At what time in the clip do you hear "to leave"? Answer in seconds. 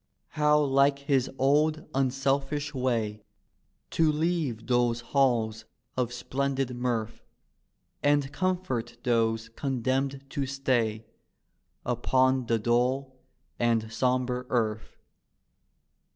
3.91-4.65